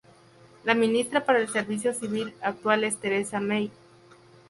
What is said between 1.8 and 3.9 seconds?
Civil actual es Theresa May.